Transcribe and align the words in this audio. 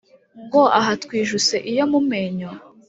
Ngo 0.45 0.61
aha 0.79 0.91
twijuse 1.03 1.55
iyo 1.71 1.83
mu 1.91 1.99
menyo? 2.09 2.49